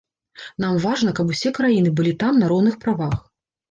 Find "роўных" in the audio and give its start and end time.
2.57-2.75